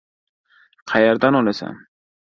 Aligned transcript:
—Qayerdan 0.93 1.41
olasan? 1.43 1.81